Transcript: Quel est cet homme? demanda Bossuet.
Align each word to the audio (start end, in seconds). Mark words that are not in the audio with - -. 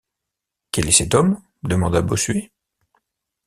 Quel 0.71 0.87
est 0.87 0.91
cet 0.93 1.13
homme? 1.13 1.39
demanda 1.61 2.01
Bossuet. 2.01 2.49